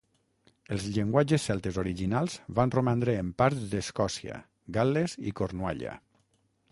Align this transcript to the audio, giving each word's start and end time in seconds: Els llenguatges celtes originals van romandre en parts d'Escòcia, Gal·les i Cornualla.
Els 0.75 0.85
llenguatges 0.95 1.43
celtes 1.49 1.77
originals 1.83 2.37
van 2.61 2.73
romandre 2.77 3.15
en 3.25 3.29
parts 3.43 3.69
d'Escòcia, 3.75 4.39
Gal·les 4.79 5.17
i 5.33 5.35
Cornualla. 5.41 5.95